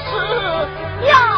[0.00, 1.37] 是呀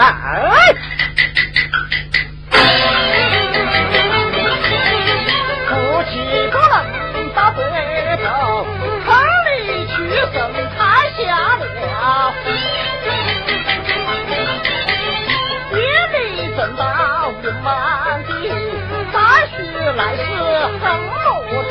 [0.00, 0.06] 啊
[5.68, 5.70] 哭
[6.10, 6.12] 泣
[6.50, 6.56] 多
[7.34, 7.52] 大白
[8.16, 8.24] 头
[9.06, 9.08] 他
[9.44, 9.50] 离
[9.88, 9.92] 去
[10.32, 10.34] 生
[10.78, 10.78] 太
[11.12, 11.20] 下
[15.72, 15.78] 夜
[16.12, 16.16] 里
[19.12, 19.14] 大
[19.46, 19.52] 雪
[19.96, 20.20] 来时
[20.80, 21.18] 横路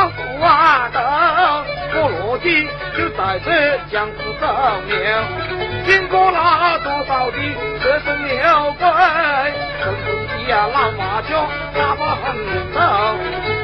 [1.94, 5.37] 我落地就在这江湖上面
[5.88, 7.36] 金过拉多少的
[7.82, 8.84] 折身鸟飞，
[9.80, 12.36] 成龙一样浪马叫大把横
[12.74, 12.78] 走。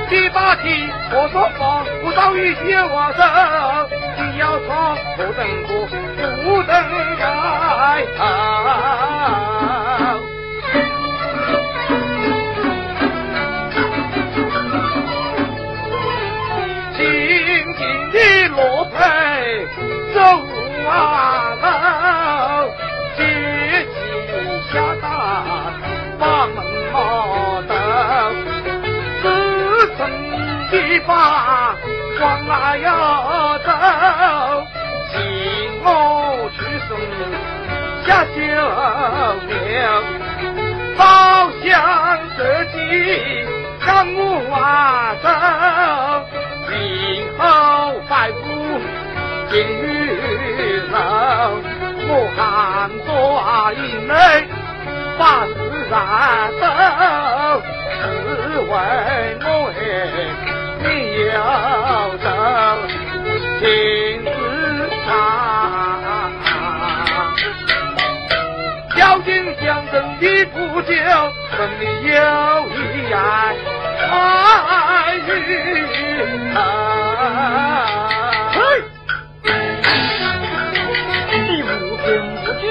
[0.08, 3.20] 第八题我说谎，不到一些我走。
[4.16, 5.86] 你要闯不等过，
[6.42, 6.72] 不等
[7.20, 7.22] 待。
[8.18, 8.24] 啊
[32.24, 33.68] 往哪要走？
[35.12, 35.20] 请
[35.84, 36.96] 我去送
[38.06, 38.36] 下酒
[39.46, 39.52] 酿，
[40.96, 41.02] 包
[41.62, 41.68] 相
[42.34, 42.38] 设
[42.72, 42.74] 计
[43.84, 44.18] 让我
[45.22, 45.26] 走，
[46.66, 46.72] 今
[47.36, 47.42] 后
[48.08, 48.40] 百步
[49.50, 49.84] 金玉
[50.90, 50.96] 楼，
[52.08, 52.40] 我看
[53.04, 53.06] 抓
[53.74, 54.08] 一枚。
[55.16, 55.52] 把事
[55.90, 55.94] 办
[56.58, 56.62] 走，
[58.00, 58.02] 只
[58.58, 58.72] 为
[59.44, 60.53] 我爱。
[60.84, 60.88] 你
[61.24, 61.32] 有
[62.18, 62.26] 证
[63.58, 63.62] 请
[64.22, 64.28] 自
[65.06, 65.06] 查
[68.94, 69.28] 孝敬
[69.62, 70.92] 相赠的不孝
[71.56, 72.12] 顺的有
[72.68, 73.16] 一儿
[74.10, 74.12] 爱
[75.26, 75.28] 云
[81.46, 81.64] 你无
[81.96, 82.64] 凭无据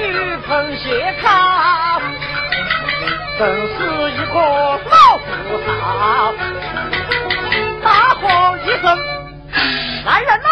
[0.46, 0.48] 喷
[0.78, 0.84] 血
[1.20, 1.24] 汤
[3.76, 3.78] 死
[4.10, 5.50] 一个老字
[5.80, 6.33] 号
[8.64, 9.04] 你怎么
[10.06, 10.48] 来人呐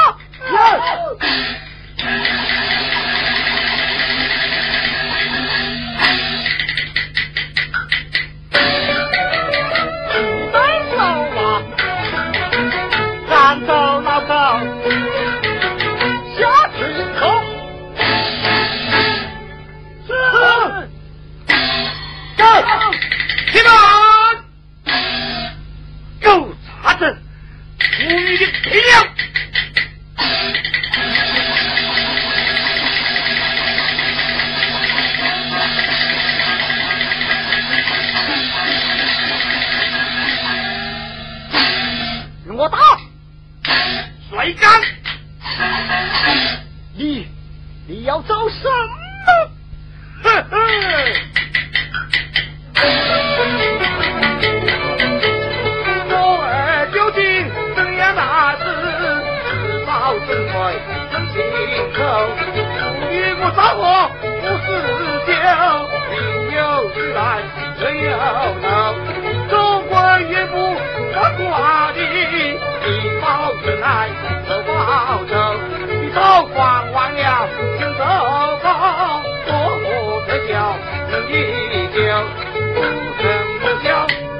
[77.15, 77.47] 娘呀，
[77.79, 78.01] 心糟
[78.63, 78.67] 糕，
[79.49, 79.55] 我
[80.25, 80.53] 不知晓，
[81.29, 81.31] 你
[81.73, 81.99] 一叫
[82.75, 82.79] 不
[83.21, 83.25] 声
[83.61, 83.87] 不叫，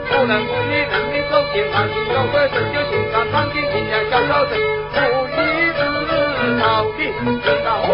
[0.09, 4.53] 不能不理，能力走心，他心有怪事就心上藏进新娘小小声，
[4.93, 4.97] 不
[5.33, 5.41] 一
[5.73, 5.81] 知
[6.61, 6.99] 道的
[7.43, 7.93] 知道无。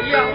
[0.00, 0.29] 我要。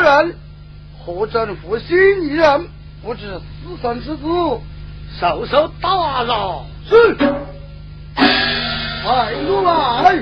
[0.00, 0.36] 人，
[1.04, 2.68] 何政府新一人，
[3.02, 4.24] 不知死生之子，
[5.20, 6.64] 受受大扰。
[6.88, 7.14] 是，
[8.14, 10.16] 快过来。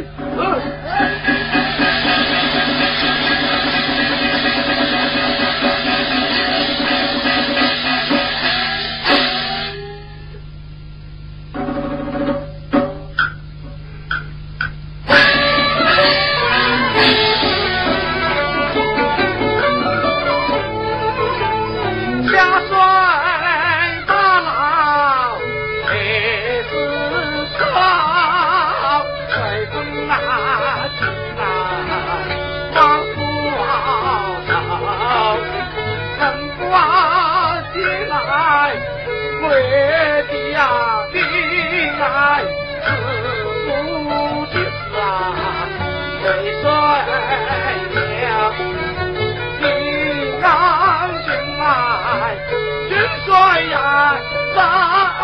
[22.54, 23.28] ah
[54.60, 55.21] 啊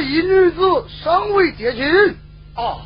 [0.00, 0.60] 一女子
[1.02, 1.84] 尚未结亲。
[2.56, 2.80] 哦，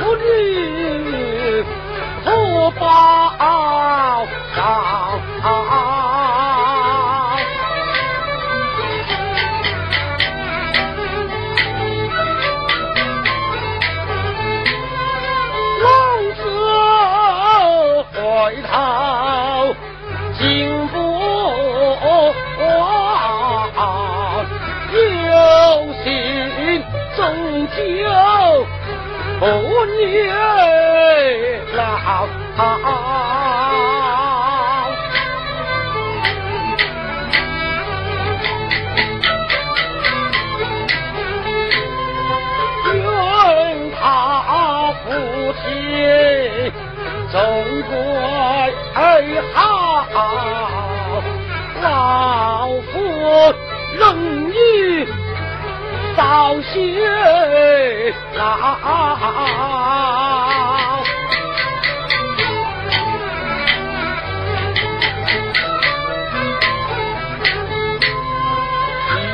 [0.00, 1.62] 不你
[2.24, 3.36] 何报
[4.56, 5.89] 上。
[30.10, 31.96] 月老
[42.92, 45.08] 愿他父
[45.62, 46.72] 亲
[47.30, 47.40] 总
[47.82, 47.92] 归
[49.54, 50.06] 好
[51.82, 52.98] 老夫
[56.20, 58.44] 老朽老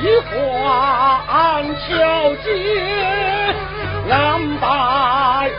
[0.00, 1.84] 一环桥
[2.44, 2.46] 街
[4.06, 5.50] 难摆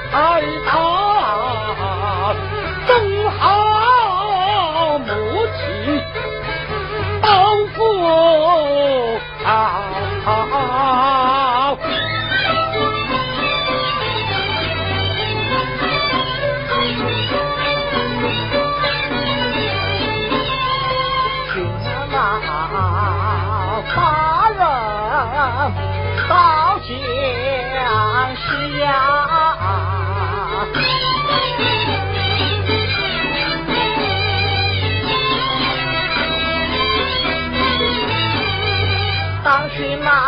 [39.78, 40.27] 去吗？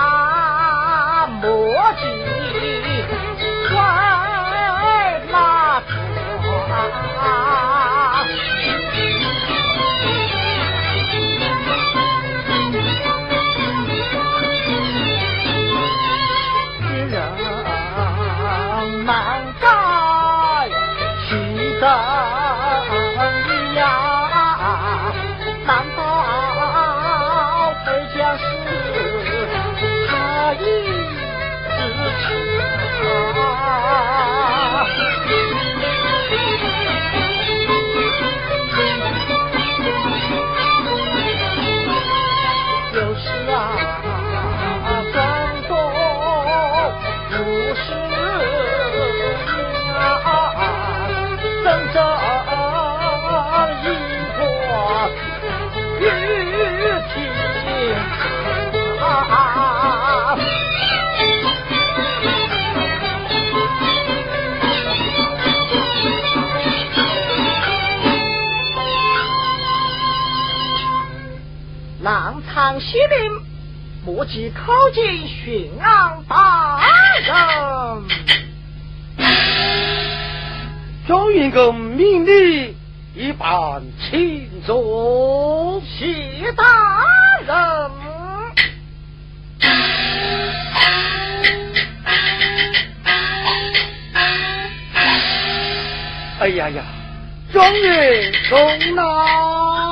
[72.01, 73.41] 常西令，
[74.05, 76.81] 莫急靠近巡昂大
[77.19, 78.05] 人。
[81.05, 82.75] 状元公命令
[83.15, 86.63] 一般请坐，谢大
[87.45, 87.91] 人。
[96.39, 96.81] 哎呀呀，
[97.51, 99.88] 状元公呐！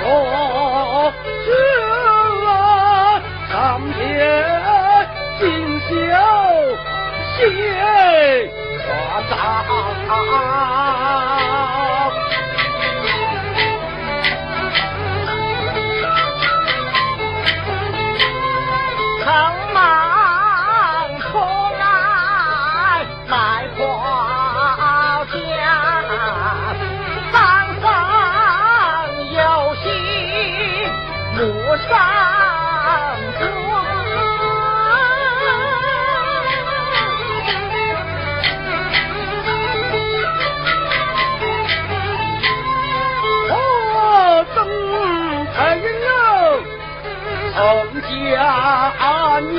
[0.06, 0.36] 样。
[48.46, 49.50] 家女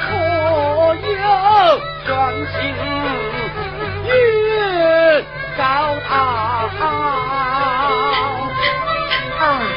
[0.00, 0.08] 可
[0.94, 1.26] 有
[2.06, 2.08] 专
[2.46, 2.54] 心
[4.04, 4.08] 与
[5.58, 5.60] 高
[6.08, 6.08] 堂？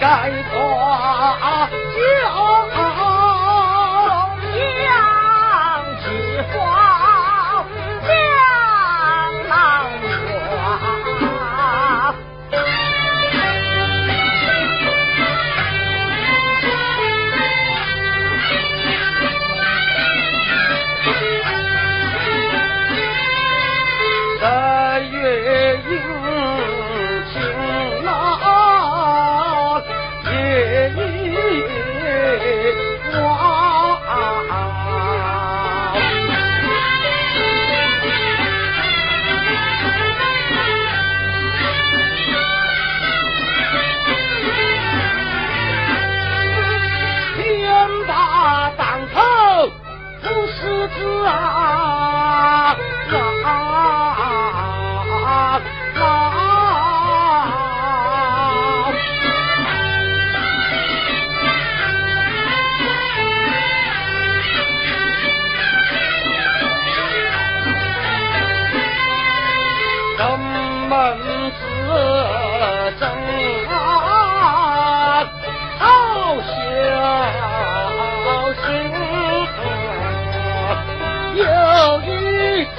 [0.00, 1.68] 该夸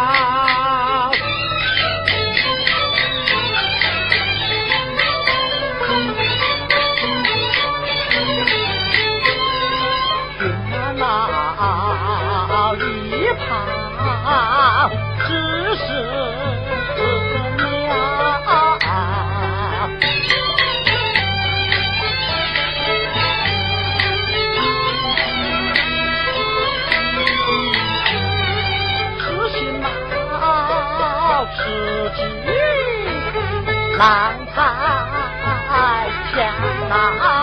[34.01, 36.49] 郎台前、
[36.89, 37.40] 啊。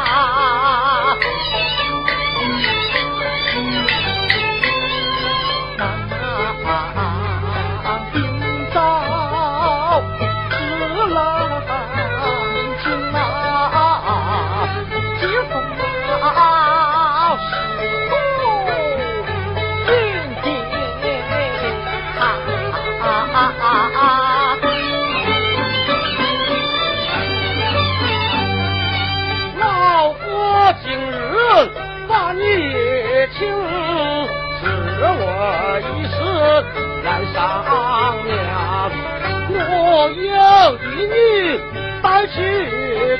[40.07, 41.61] 有一女
[42.01, 42.37] 带去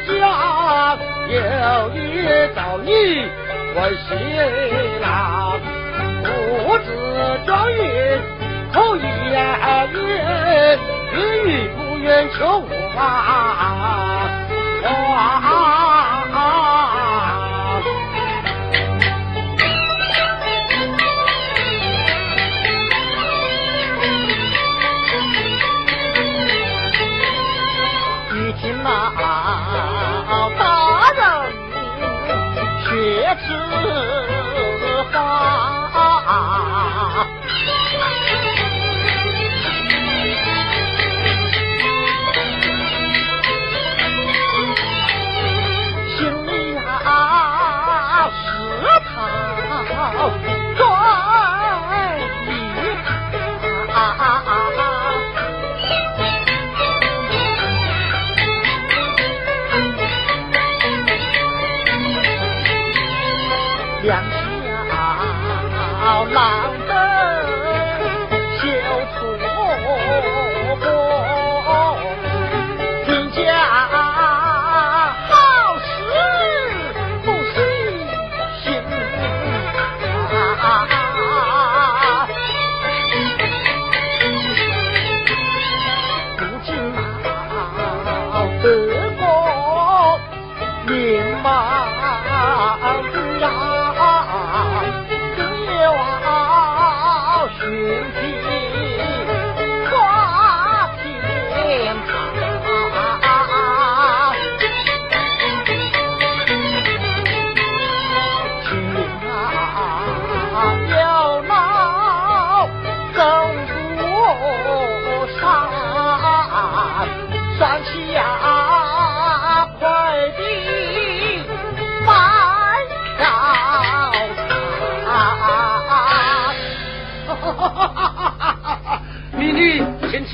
[0.07, 0.97] 家，
[1.29, 1.35] 有
[1.91, 3.77] 的找你为
[4.07, 4.09] 新
[5.01, 5.59] 郎，
[6.23, 6.87] 不知
[7.45, 7.79] 状元
[8.73, 9.05] 可愿
[9.93, 12.07] 愿，愿与不愿
[12.39, 13.05] 求我啊？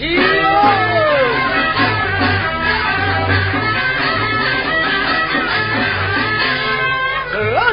[0.04, 0.06] 一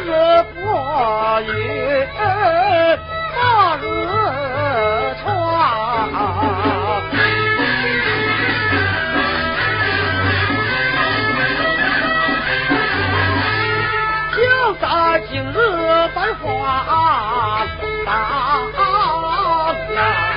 [0.05, 0.09] 日
[0.55, 0.61] 不
[1.51, 1.51] 夜
[2.15, 2.15] 大
[3.82, 3.84] 日
[5.21, 5.23] 窗
[15.29, 15.55] 今日
[16.15, 16.47] 繁华
[18.05, 18.09] 大
[19.93, 20.30] 难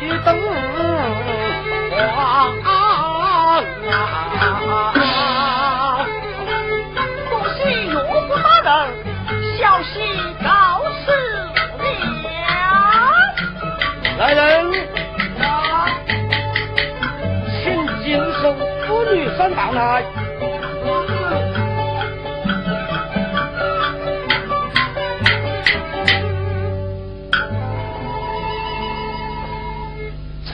[0.00, 0.38] 一灯登
[1.98, 4.92] 啊啊啊啊
[8.62, 8.68] 人
[9.58, 9.92] 小心
[10.42, 11.12] 告死
[12.22, 12.30] 娘。
[14.18, 14.40] 来人。
[15.40, 15.88] 啊。
[17.62, 18.54] 请接受
[18.86, 20.21] 妇女上堂来。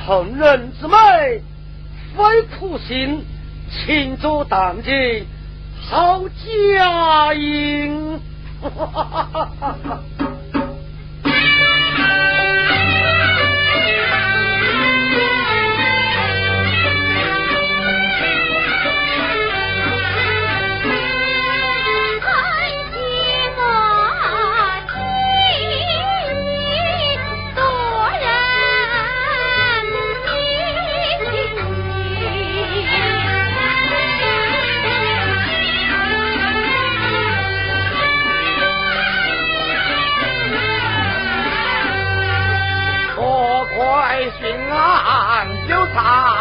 [0.08, 0.96] 成人之美，
[2.16, 3.26] 非普信，
[3.70, 5.26] 秦祖当即
[5.82, 8.18] 好佳音，
[8.62, 10.17] 哈哈哈哈哈哈。
[46.00, 46.37] 他。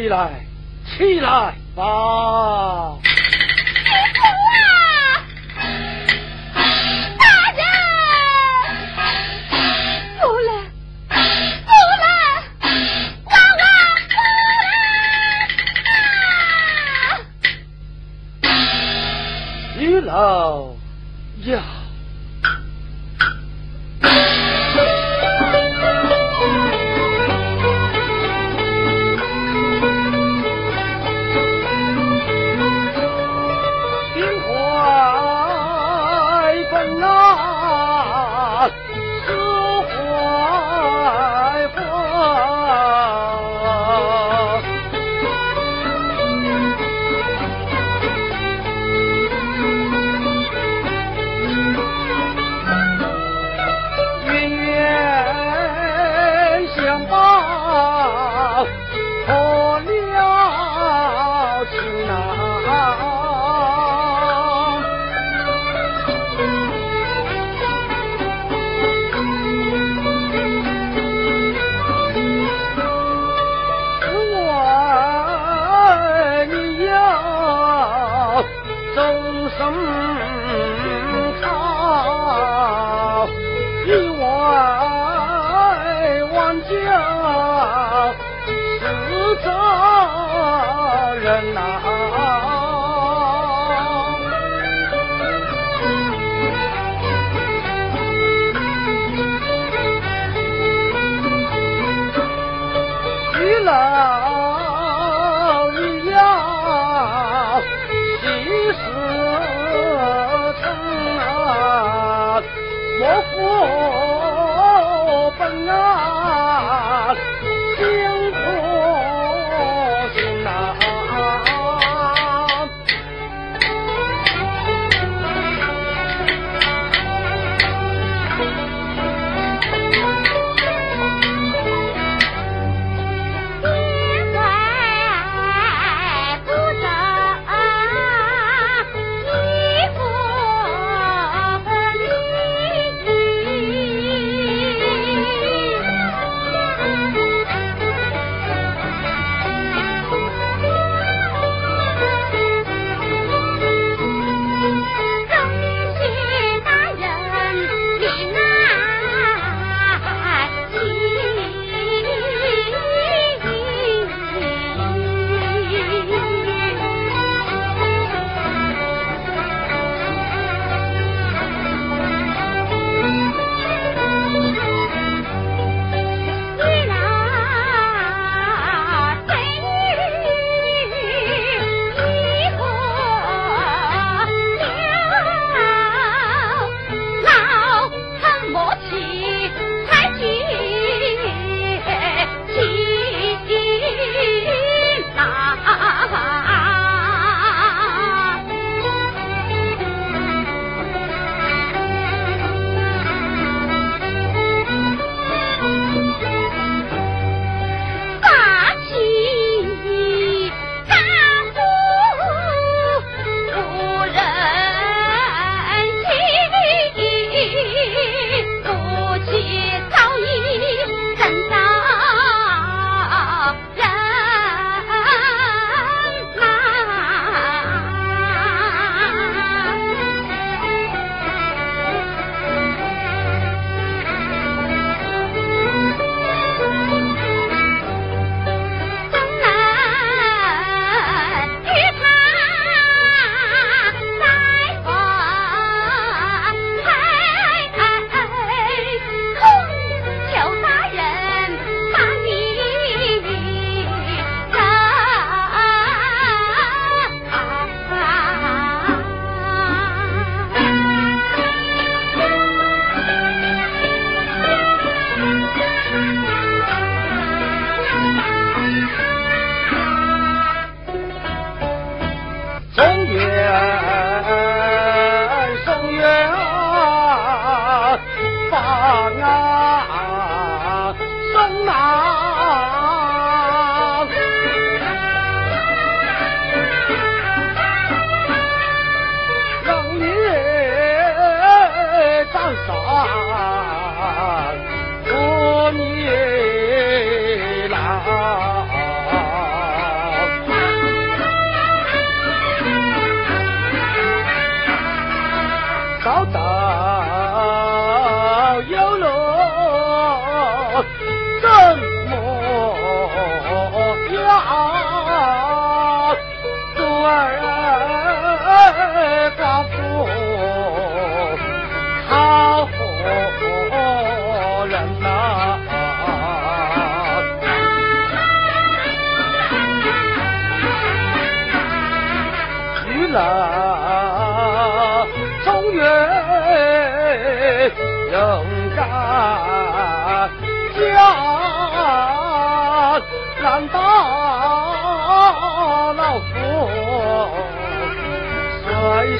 [0.00, 0.46] 起来
[0.96, 1.54] 起来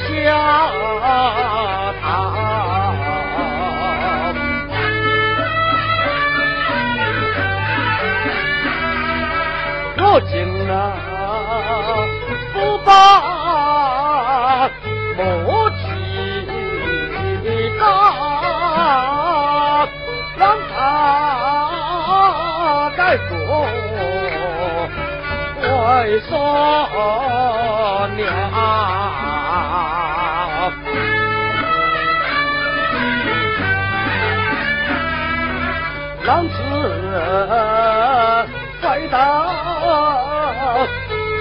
[0.09, 0.26] 下
[2.01, 2.05] 他？
[10.03, 10.34] 我竟
[10.66, 10.72] 然
[12.53, 12.88] 不把
[15.16, 15.20] 莫
[15.70, 15.78] 提
[17.78, 17.82] 高，
[20.36, 20.42] 让
[20.74, 20.78] 他
[22.96, 22.98] 该
[23.28, 23.30] 做
[25.62, 26.30] 为嫂
[28.16, 28.20] 娘。
[36.31, 36.55] 上次
[38.81, 39.16] 快到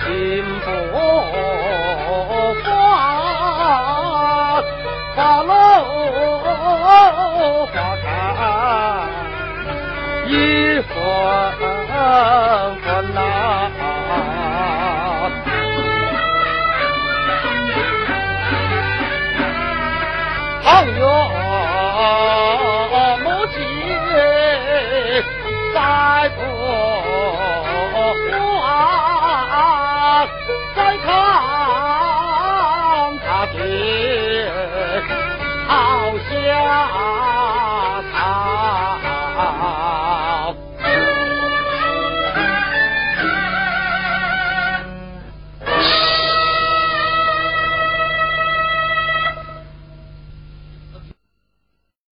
[0.04, 0.10] 金
[0.62, 0.68] 佛
[2.64, 2.68] 花，
[5.16, 5.54] 花落
[7.68, 7.72] 花
[8.04, 8.06] 开
[10.28, 10.34] 一
[10.82, 10.90] 分
[25.90, 26.29] 莫急，再不